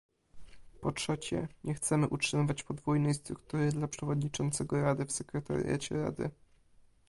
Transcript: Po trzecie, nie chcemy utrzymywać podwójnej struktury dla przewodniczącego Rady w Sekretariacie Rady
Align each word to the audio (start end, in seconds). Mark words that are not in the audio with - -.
Po 0.81 0.91
trzecie, 0.91 1.47
nie 1.63 1.73
chcemy 1.73 2.07
utrzymywać 2.07 2.63
podwójnej 2.63 3.13
struktury 3.13 3.69
dla 3.71 3.87
przewodniczącego 3.87 4.81
Rady 4.81 5.05
w 5.05 5.11
Sekretariacie 5.11 6.01
Rady 6.03 6.29